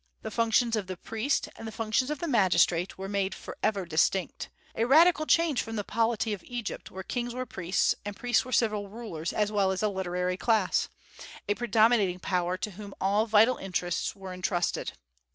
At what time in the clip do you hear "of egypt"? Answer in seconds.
6.33-6.89